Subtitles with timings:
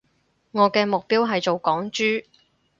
[0.51, 2.25] 我嘅目標係做港豬